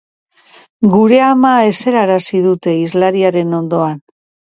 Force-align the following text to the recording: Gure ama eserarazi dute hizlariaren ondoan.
Gure 0.93 1.19
ama 1.25 1.51
eserarazi 1.71 2.41
dute 2.47 2.73
hizlariaren 2.79 3.53
ondoan. 3.59 4.01